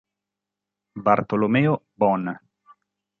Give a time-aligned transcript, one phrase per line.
[1.05, 2.23] Bartolomeo Bon